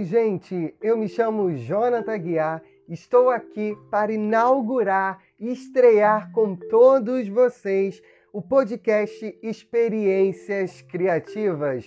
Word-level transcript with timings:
Oi, 0.00 0.06
gente, 0.06 0.74
eu 0.80 0.96
me 0.96 1.06
chamo 1.06 1.54
Jonathan 1.54 2.16
Guiar, 2.16 2.62
estou 2.88 3.28
aqui 3.28 3.76
para 3.90 4.10
inaugurar 4.10 5.22
e 5.38 5.52
estrear 5.52 6.32
com 6.32 6.56
todos 6.56 7.28
vocês 7.28 8.00
o 8.32 8.40
podcast 8.40 9.38
Experiências 9.42 10.80
Criativas. 10.80 11.84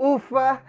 Ufa! 0.00 0.60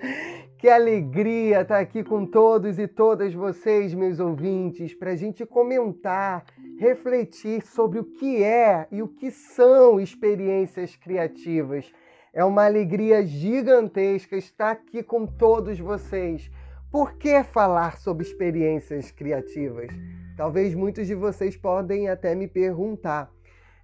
que 0.58 0.70
alegria 0.70 1.60
estar 1.60 1.80
aqui 1.80 2.02
com 2.02 2.24
todos 2.24 2.78
e 2.78 2.88
todas 2.88 3.34
vocês, 3.34 3.92
meus 3.92 4.18
ouvintes, 4.18 4.94
para 4.94 5.10
a 5.10 5.16
gente 5.16 5.44
comentar, 5.44 6.46
refletir 6.78 7.60
sobre 7.60 7.98
o 7.98 8.04
que 8.04 8.42
é 8.42 8.88
e 8.90 9.02
o 9.02 9.08
que 9.08 9.30
são 9.30 10.00
experiências 10.00 10.96
criativas. 10.96 11.92
É 12.36 12.44
uma 12.44 12.66
alegria 12.66 13.24
gigantesca 13.24 14.36
estar 14.36 14.72
aqui 14.72 15.02
com 15.02 15.24
todos 15.24 15.78
vocês. 15.78 16.50
Por 16.92 17.14
que 17.14 17.42
falar 17.42 17.96
sobre 17.96 18.26
experiências 18.26 19.10
criativas? 19.10 19.88
Talvez 20.36 20.74
muitos 20.74 21.06
de 21.06 21.14
vocês 21.14 21.56
podem 21.56 22.10
até 22.10 22.34
me 22.34 22.46
perguntar. 22.46 23.32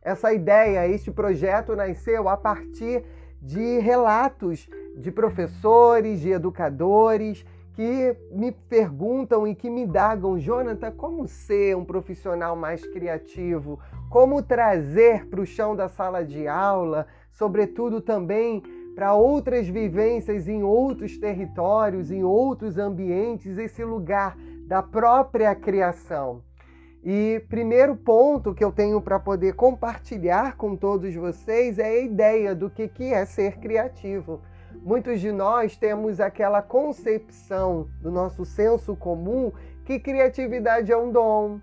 Essa 0.02 0.34
ideia, 0.34 0.86
este 0.86 1.10
projeto 1.10 1.74
nasceu 1.74 2.28
a 2.28 2.36
partir 2.36 3.02
de 3.40 3.78
relatos 3.78 4.68
de 4.98 5.10
professores, 5.10 6.20
de 6.20 6.32
educadores 6.32 7.46
que 7.74 8.16
me 8.30 8.52
perguntam 8.52 9.46
e 9.46 9.54
que 9.54 9.70
me 9.70 9.82
indagam, 9.82 10.38
Jonathan, 10.38 10.90
como 10.92 11.26
ser 11.26 11.76
um 11.76 11.84
profissional 11.84 12.54
mais 12.54 12.84
criativo? 12.86 13.78
Como 14.10 14.42
trazer 14.42 15.26
para 15.26 15.40
o 15.40 15.46
chão 15.46 15.74
da 15.74 15.88
sala 15.88 16.24
de 16.24 16.46
aula, 16.46 17.06
sobretudo 17.32 18.00
também 18.00 18.62
para 18.94 19.14
outras 19.14 19.66
vivências 19.66 20.48
em 20.48 20.62
outros 20.62 21.16
territórios, 21.16 22.10
em 22.10 22.22
outros 22.22 22.76
ambientes, 22.76 23.56
esse 23.56 23.82
lugar 23.82 24.36
da 24.66 24.82
própria 24.82 25.54
criação? 25.54 26.42
E 27.04 27.42
primeiro 27.48 27.96
ponto 27.96 28.54
que 28.54 28.62
eu 28.62 28.70
tenho 28.70 29.00
para 29.00 29.18
poder 29.18 29.54
compartilhar 29.54 30.56
com 30.56 30.76
todos 30.76 31.12
vocês 31.14 31.78
é 31.78 31.86
a 31.86 32.00
ideia 32.00 32.54
do 32.54 32.70
que, 32.70 32.88
é 33.12 33.24
ser 33.24 33.58
criativo. 33.58 34.40
Muitos 34.82 35.20
de 35.20 35.30
nós 35.30 35.76
temos 35.76 36.20
aquela 36.20 36.62
concepção 36.62 37.88
do 38.00 38.10
nosso 38.10 38.44
senso 38.44 38.96
comum 38.96 39.52
que 39.84 39.98
criatividade 39.98 40.92
é 40.92 40.96
um 40.96 41.10
dom, 41.10 41.60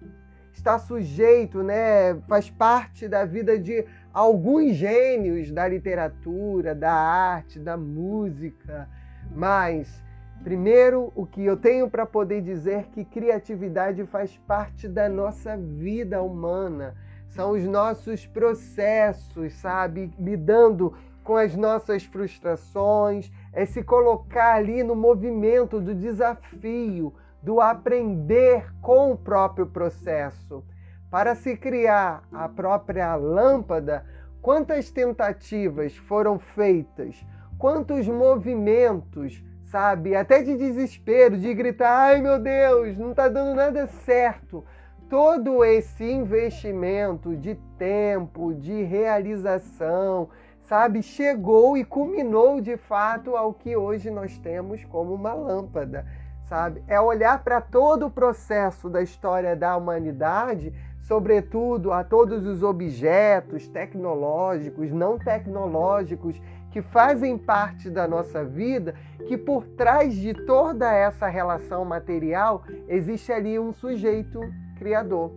está 0.51 0.77
sujeito, 0.77 1.63
né, 1.63 2.15
faz 2.27 2.49
parte 2.49 3.07
da 3.07 3.25
vida 3.25 3.57
de 3.57 3.85
alguns 4.13 4.75
gênios 4.75 5.51
da 5.51 5.67
literatura, 5.67 6.75
da 6.75 6.91
arte, 6.91 7.59
da 7.59 7.77
música, 7.77 8.87
mas 9.31 10.03
Primeiro, 10.43 11.11
o 11.15 11.25
que 11.25 11.43
eu 11.43 11.57
tenho 11.57 11.89
para 11.89 12.05
poder 12.05 12.41
dizer 12.41 12.85
que 12.93 13.03
criatividade 13.03 14.05
faz 14.05 14.37
parte 14.47 14.87
da 14.87 15.09
nossa 15.09 15.57
vida 15.57 16.21
humana. 16.21 16.95
São 17.27 17.51
os 17.51 17.63
nossos 17.65 18.25
processos, 18.25 19.53
sabe? 19.55 20.09
Lidando 20.17 20.95
com 21.29 21.37
as 21.37 21.55
nossas 21.55 22.03
frustrações, 22.03 23.31
é 23.53 23.63
se 23.63 23.83
colocar 23.83 24.55
ali 24.55 24.81
no 24.81 24.95
movimento 24.95 25.79
do 25.79 25.93
desafio, 25.93 27.13
do 27.39 27.61
aprender 27.61 28.65
com 28.81 29.11
o 29.11 29.15
próprio 29.15 29.67
processo. 29.67 30.63
Para 31.07 31.35
se 31.35 31.55
criar 31.55 32.23
a 32.31 32.49
própria 32.49 33.15
lâmpada, 33.15 34.03
quantas 34.41 34.89
tentativas 34.89 35.95
foram 35.95 36.39
feitas, 36.39 37.23
quantos 37.59 38.07
movimentos 38.07 39.43
sabe? 39.65 40.15
Até 40.15 40.41
de 40.41 40.57
desespero, 40.57 41.37
de 41.37 41.53
gritar: 41.53 42.05
ai 42.07 42.21
meu 42.23 42.39
Deus, 42.39 42.97
não 42.97 43.11
está 43.11 43.29
dando 43.29 43.53
nada 43.53 43.85
certo. 43.85 44.65
Todo 45.07 45.63
esse 45.63 46.03
investimento 46.03 47.35
de 47.35 47.53
tempo, 47.77 48.51
de 48.55 48.81
realização, 48.81 50.29
sabe, 50.69 51.01
chegou 51.01 51.75
e 51.75 51.83
culminou 51.83 52.61
de 52.61 52.77
fato 52.77 53.35
ao 53.35 53.51
que 53.51 53.75
hoje 53.75 54.11
nós 54.11 54.37
temos 54.37 54.85
como 54.85 55.15
uma 55.15 55.33
lâmpada, 55.33 56.05
sabe? 56.47 56.83
É 56.87 57.01
olhar 57.01 57.43
para 57.43 57.59
todo 57.59 58.05
o 58.05 58.11
processo 58.11 58.87
da 58.87 59.01
história 59.01 59.55
da 59.55 59.75
humanidade, 59.75 60.71
sobretudo 61.01 61.91
a 61.91 62.03
todos 62.03 62.45
os 62.45 62.61
objetos 62.61 63.67
tecnológicos, 63.67 64.91
não 64.91 65.17
tecnológicos 65.17 66.39
que 66.69 66.83
fazem 66.83 67.35
parte 67.35 67.89
da 67.89 68.07
nossa 68.07 68.45
vida, 68.45 68.93
que 69.27 69.35
por 69.35 69.65
trás 69.69 70.13
de 70.13 70.35
toda 70.45 70.93
essa 70.93 71.27
relação 71.27 71.83
material 71.83 72.61
existe 72.87 73.31
ali 73.31 73.57
um 73.57 73.73
sujeito 73.73 74.39
criador, 74.77 75.31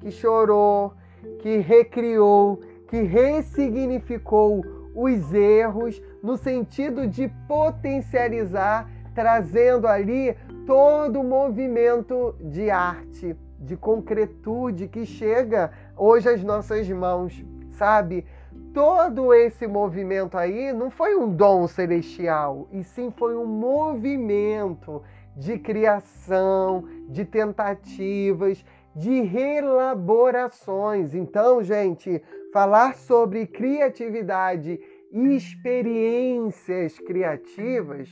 que 0.00 0.10
chorou, 0.10 0.94
que 1.42 1.58
recriou, 1.58 2.60
que 2.88 3.02
ressignificou 3.02 4.64
os 4.94 5.32
erros 5.32 6.02
no 6.22 6.36
sentido 6.36 7.06
de 7.06 7.28
potencializar, 7.46 8.90
trazendo 9.14 9.86
ali 9.86 10.36
todo 10.66 11.20
o 11.20 11.24
movimento 11.24 12.34
de 12.40 12.70
arte, 12.70 13.36
de 13.60 13.76
concretude 13.76 14.88
que 14.88 15.06
chega 15.06 15.70
hoje 15.96 16.28
às 16.28 16.42
nossas 16.42 16.88
mãos, 16.88 17.44
sabe? 17.70 18.24
todo 18.72 19.32
esse 19.34 19.66
movimento 19.66 20.38
aí 20.38 20.72
não 20.72 20.90
foi 20.90 21.16
um 21.16 21.28
dom 21.34 21.66
celestial, 21.66 22.68
e 22.70 22.84
sim 22.84 23.10
foi 23.10 23.36
um 23.36 23.46
movimento 23.46 25.02
de 25.36 25.58
criação, 25.58 26.84
de 27.08 27.24
tentativas, 27.24 28.64
de 28.94 29.20
relaborações. 29.22 31.14
Então, 31.14 31.62
gente, 31.62 32.22
falar 32.52 32.96
sobre 32.96 33.46
criatividade 33.46 34.80
e 35.10 35.36
experiências 35.36 36.98
criativas, 36.98 38.10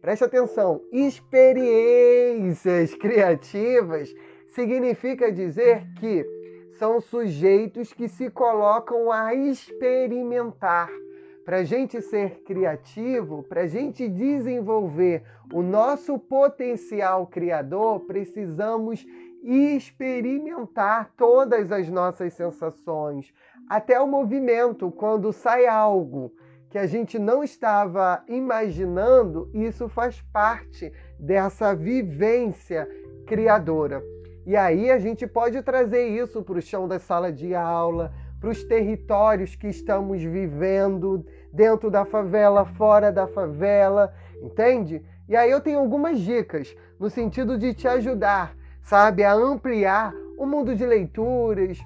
preste 0.00 0.24
atenção, 0.24 0.82
experiências 0.92 2.94
criativas 2.94 4.12
significa 4.48 5.30
dizer 5.30 5.86
que 5.98 6.24
são 6.78 7.00
sujeitos 7.00 7.92
que 7.92 8.08
se 8.08 8.30
colocam 8.30 9.10
a 9.10 9.34
experimentar. 9.34 10.90
Para 11.44 11.58
a 11.58 11.64
gente 11.64 12.02
ser 12.02 12.42
criativo, 12.42 13.44
para 13.44 13.62
a 13.62 13.66
gente 13.68 14.08
desenvolver 14.08 15.22
o 15.52 15.62
nosso 15.62 16.18
potencial 16.18 17.24
criador, 17.28 18.00
precisamos 18.00 19.06
experimentar 19.44 21.12
todas 21.16 21.70
as 21.70 21.88
nossas 21.88 22.34
sensações, 22.34 23.32
até 23.68 24.00
o 24.00 24.06
movimento, 24.06 24.90
quando 24.90 25.32
sai 25.32 25.66
algo 25.66 26.32
que 26.70 26.78
a 26.78 26.86
gente 26.86 27.18
não 27.18 27.42
estava 27.42 28.22
imaginando, 28.28 29.50
isso 29.54 29.88
faz 29.88 30.20
parte 30.32 30.92
dessa 31.18 31.74
vivência 31.74 32.88
criadora. 33.26 34.02
E 34.44 34.54
aí 34.56 34.90
a 34.90 34.98
gente 34.98 35.26
pode 35.26 35.60
trazer 35.62 36.06
isso 36.06 36.42
para 36.42 36.58
o 36.58 36.62
chão 36.62 36.86
da 36.86 36.98
sala 36.98 37.32
de 37.32 37.54
aula, 37.54 38.12
para 38.40 38.50
os 38.50 38.62
territórios 38.62 39.56
que 39.56 39.66
estamos 39.66 40.22
vivendo, 40.22 41.24
dentro 41.52 41.90
da 41.90 42.04
favela, 42.04 42.64
fora 42.64 43.10
da 43.10 43.26
favela, 43.26 44.12
entende? 44.40 45.02
E 45.28 45.34
aí 45.34 45.50
eu 45.50 45.60
tenho 45.60 45.80
algumas 45.80 46.20
dicas 46.20 46.76
no 47.00 47.10
sentido 47.10 47.58
de 47.58 47.74
te 47.74 47.88
ajudar, 47.88 48.54
sabe, 48.82 49.24
a 49.24 49.32
ampliar 49.32 50.12
o 50.38 50.46
mundo 50.46 50.76
de 50.76 50.86
leituras, 50.86 51.78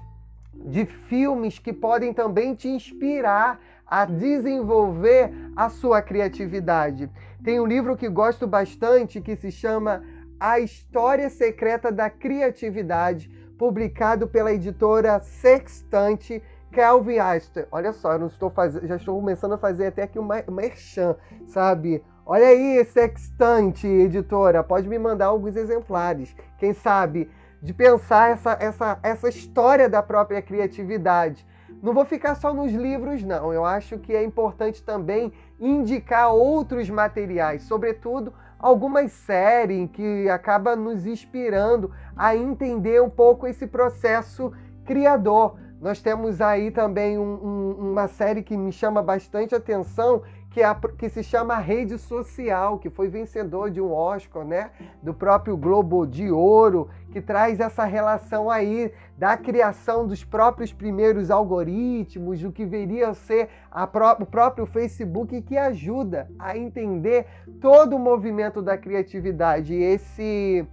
de 0.65 0.85
filmes 0.85 1.59
que 1.59 1.73
podem 1.73 2.13
também 2.13 2.55
te 2.55 2.67
inspirar 2.67 3.59
a 3.85 4.05
desenvolver 4.05 5.31
a 5.55 5.69
sua 5.69 6.01
criatividade. 6.01 7.09
Tem 7.43 7.59
um 7.59 7.65
livro 7.65 7.97
que 7.97 8.07
gosto 8.07 8.47
bastante 8.47 9.19
que 9.19 9.35
se 9.35 9.51
chama 9.51 10.03
a 10.39 10.59
História 10.59 11.29
Secreta 11.29 11.91
da 11.91 12.09
Criatividade, 12.09 13.29
publicado 13.57 14.27
pela 14.27 14.53
editora 14.53 15.19
Sextante 15.19 16.41
Calvin 16.71 17.19
Astor. 17.19 17.67
Olha 17.71 17.91
só, 17.91 18.13
eu 18.13 18.19
não 18.19 18.27
estou 18.27 18.51
já 18.83 18.95
estou 18.95 19.19
começando 19.19 19.53
a 19.53 19.57
fazer 19.57 19.87
até 19.87 20.03
aqui 20.03 20.17
uma 20.17 20.41
merchan, 20.49 21.15
sabe? 21.47 22.03
Olha 22.25 22.47
aí, 22.47 22.83
Sextante, 22.85 23.85
editora, 23.85 24.63
pode 24.63 24.87
me 24.87 24.97
mandar 24.97 25.25
alguns 25.25 25.55
exemplares. 25.55 26.35
Quem 26.57 26.73
sabe 26.73 27.29
de 27.61 27.73
pensar 27.73 28.31
essa, 28.31 28.57
essa, 28.59 28.99
essa 29.03 29.29
história 29.29 29.87
da 29.87 30.01
própria 30.01 30.41
criatividade. 30.41 31.45
Não 31.81 31.93
vou 31.93 32.05
ficar 32.05 32.35
só 32.35 32.53
nos 32.53 32.71
livros, 32.71 33.23
não. 33.23 33.53
Eu 33.53 33.65
acho 33.65 33.97
que 33.97 34.15
é 34.15 34.23
importante 34.23 34.83
também 34.83 35.31
indicar 35.59 36.33
outros 36.33 36.89
materiais, 36.89 37.63
sobretudo 37.63 38.33
algumas 38.59 39.11
séries 39.11 39.89
que 39.91 40.29
acaba 40.29 40.75
nos 40.75 41.05
inspirando 41.05 41.91
a 42.15 42.35
entender 42.35 43.01
um 43.01 43.09
pouco 43.09 43.47
esse 43.47 43.65
processo 43.65 44.51
criador. 44.85 45.57
Nós 45.81 45.99
temos 45.99 46.39
aí 46.39 46.69
também 46.69 47.17
um, 47.17 47.23
um, 47.23 47.91
uma 47.91 48.07
série 48.07 48.43
que 48.43 48.55
me 48.55 48.71
chama 48.71 49.01
bastante 49.01 49.55
atenção, 49.55 50.21
que, 50.51 50.61
é, 50.61 50.75
que 50.97 51.09
se 51.09 51.23
chama 51.23 51.57
Rede 51.57 51.97
Social, 51.97 52.77
que 52.77 52.89
foi 52.89 53.07
vencedor 53.07 53.71
de 53.71 53.79
um 53.79 53.91
Oscar, 53.91 54.43
né? 54.43 54.69
Do 55.01 55.13
próprio 55.13 55.55
Globo 55.55 56.05
de 56.05 56.29
Ouro, 56.29 56.89
que 57.09 57.21
traz 57.21 57.61
essa 57.61 57.85
relação 57.85 58.49
aí 58.49 58.93
da 59.17 59.37
criação 59.37 60.05
dos 60.05 60.25
próprios 60.25 60.73
primeiros 60.73 61.31
algoritmos, 61.31 62.41
do 62.41 62.51
que 62.51 62.65
viria 62.65 63.09
a 63.09 63.13
ser 63.13 63.49
a 63.71 63.87
pró 63.87 64.17
o 64.19 64.25
próprio 64.25 64.65
Facebook, 64.65 65.41
que 65.41 65.57
ajuda 65.57 66.29
a 66.37 66.57
entender 66.57 67.25
todo 67.61 67.95
o 67.95 67.99
movimento 67.99 68.61
da 68.61 68.77
criatividade. 68.77 69.73
E 69.73 69.81
esse, 69.81 70.67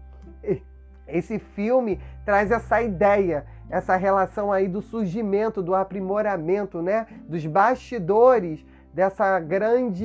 esse 1.06 1.38
filme 1.38 2.00
traz 2.25 2.50
essa 2.50 2.82
ideia 2.82 3.46
essa 3.70 3.96
relação 3.96 4.50
aí 4.50 4.66
do 4.66 4.80
surgimento, 4.80 5.62
do 5.62 5.75
aprimoramento, 5.75 6.80
né, 6.80 7.06
dos 7.28 7.44
bastidores 7.44 8.64
dessa 8.93 9.38
grande 9.40 10.05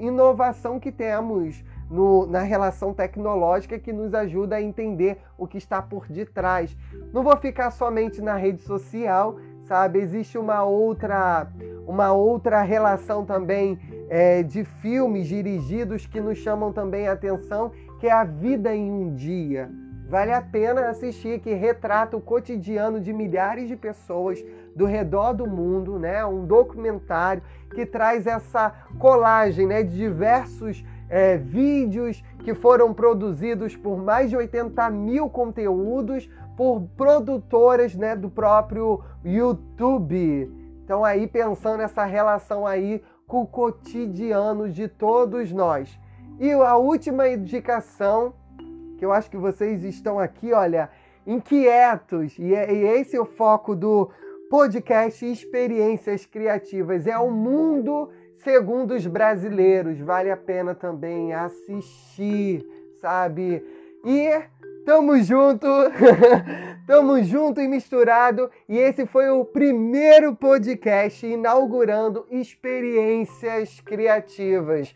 inovação 0.00 0.78
que 0.78 0.92
temos 0.92 1.64
no, 1.90 2.26
na 2.26 2.40
relação 2.40 2.92
tecnológica 2.92 3.78
que 3.78 3.92
nos 3.92 4.14
ajuda 4.14 4.56
a 4.56 4.62
entender 4.62 5.18
o 5.38 5.46
que 5.46 5.58
está 5.58 5.80
por 5.80 6.06
detrás. 6.08 6.76
Não 7.12 7.22
vou 7.22 7.36
ficar 7.36 7.70
somente 7.70 8.20
na 8.20 8.36
rede 8.36 8.62
social, 8.62 9.36
sabe? 9.62 9.98
Existe 9.98 10.38
uma 10.38 10.64
outra, 10.64 11.48
uma 11.86 12.12
outra 12.12 12.62
relação 12.62 13.24
também 13.24 13.78
é, 14.08 14.42
de 14.42 14.64
filmes 14.64 15.28
dirigidos 15.28 16.06
que 16.06 16.20
nos 16.20 16.38
chamam 16.38 16.72
também 16.72 17.08
a 17.08 17.12
atenção, 17.12 17.70
que 18.00 18.06
é 18.06 18.12
a 18.12 18.24
vida 18.24 18.74
em 18.74 18.90
um 18.90 19.14
dia. 19.14 19.70
Vale 20.08 20.32
a 20.32 20.42
pena 20.42 20.88
assistir, 20.88 21.40
que 21.40 21.54
retrata 21.54 22.16
o 22.16 22.20
cotidiano 22.20 23.00
de 23.00 23.12
milhares 23.12 23.68
de 23.68 23.74
pessoas 23.74 24.44
do 24.76 24.84
redor 24.84 25.32
do 25.32 25.46
mundo, 25.46 25.98
né? 25.98 26.24
Um 26.26 26.44
documentário 26.44 27.42
que 27.74 27.86
traz 27.86 28.26
essa 28.26 28.72
colagem, 28.98 29.66
né, 29.66 29.82
de 29.82 29.96
diversos 29.96 30.84
é, 31.08 31.36
vídeos 31.36 32.22
que 32.40 32.54
foram 32.54 32.92
produzidos 32.92 33.74
por 33.76 33.96
mais 33.96 34.30
de 34.30 34.36
80 34.36 34.90
mil 34.90 35.28
conteúdos 35.28 36.28
por 36.56 36.82
produtoras, 36.96 37.94
né, 37.94 38.14
do 38.14 38.30
próprio 38.30 39.02
YouTube. 39.24 40.52
Então 40.84 41.04
aí 41.04 41.26
pensando 41.26 41.78
nessa 41.78 42.04
relação 42.04 42.66
aí 42.66 43.02
com 43.26 43.42
o 43.42 43.46
cotidiano 43.46 44.68
de 44.68 44.86
todos 44.86 45.50
nós. 45.50 45.98
E 46.38 46.52
a 46.52 46.76
última 46.76 47.28
indicação 47.28 48.34
eu 49.04 49.12
acho 49.12 49.30
que 49.30 49.36
vocês 49.36 49.84
estão 49.84 50.18
aqui, 50.18 50.52
olha, 50.52 50.90
inquietos, 51.26 52.38
e, 52.38 52.54
é, 52.54 52.72
e 52.72 52.86
esse 52.98 53.16
é 53.16 53.20
o 53.20 53.26
foco 53.26 53.76
do 53.76 54.10
podcast 54.50 55.24
Experiências 55.30 56.26
Criativas. 56.26 57.06
É 57.06 57.18
o 57.18 57.30
mundo 57.30 58.10
segundo 58.38 58.94
os 58.94 59.06
brasileiros. 59.06 59.98
Vale 60.00 60.30
a 60.30 60.36
pena 60.36 60.74
também 60.74 61.32
assistir, 61.32 62.66
sabe? 63.00 63.62
E 64.04 64.42
tamo 64.84 65.18
junto, 65.22 65.66
tamo 66.86 67.22
junto 67.22 67.60
e 67.60 67.68
misturado. 67.68 68.50
E 68.68 68.78
esse 68.78 69.06
foi 69.06 69.28
o 69.28 69.44
primeiro 69.44 70.34
podcast 70.34 71.26
inaugurando 71.26 72.26
experiências 72.30 73.80
criativas. 73.80 74.94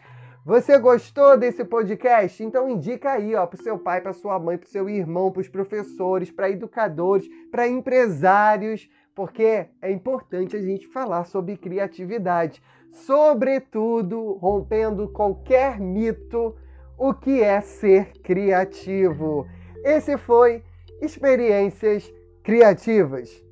Você 0.49 0.79
gostou 0.79 1.37
desse 1.37 1.63
podcast? 1.63 2.43
Então 2.43 2.71
indica 2.71 3.13
aí, 3.13 3.35
ó, 3.35 3.47
pro 3.47 3.63
seu 3.63 3.79
pai, 3.79 4.01
para 4.01 4.15
sua 4.15 4.39
mãe, 4.39 4.57
pro 4.57 4.67
seu 4.67 4.89
irmão, 4.89 5.31
para 5.31 5.43
os 5.43 5.49
professores, 5.49 6.31
para 6.31 6.49
educadores, 6.49 7.29
para 7.51 7.69
empresários, 7.69 8.89
porque 9.15 9.67
é 9.83 9.93
importante 9.93 10.57
a 10.57 10.63
gente 10.63 10.89
falar 10.89 11.25
sobre 11.25 11.59
criatividade, 11.59 12.63
sobretudo 12.91 14.39
rompendo 14.41 15.11
qualquer 15.11 15.79
mito 15.79 16.57
o 16.97 17.13
que 17.13 17.43
é 17.43 17.61
ser 17.61 18.13
criativo. 18.23 19.47
Esse 19.85 20.17
foi 20.17 20.65
Experiências 21.03 22.11
Criativas. 22.43 23.48